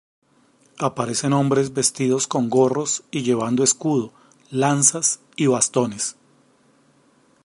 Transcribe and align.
Aparecen 0.79 1.31
hombres 1.31 1.73
vestidos 1.75 2.25
con 2.25 2.49
gorros 2.49 3.03
y 3.11 3.21
llevando 3.21 3.63
escudo, 3.63 4.11
lanzas 4.49 5.19
y 5.35 5.45
bastones. 5.45 6.15